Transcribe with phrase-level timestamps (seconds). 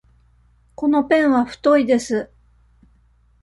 [0.73, 2.31] このペンは太いです。